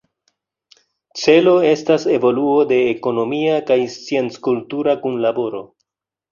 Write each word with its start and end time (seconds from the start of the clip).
Celo 1.23 1.53
estas 1.73 2.07
evoluo 2.15 2.57
de 2.73 2.81
ekonomia 2.95 3.61
kaj 3.71 3.79
scienc-kultura 3.99 4.99
kunlaboro. 5.07 5.67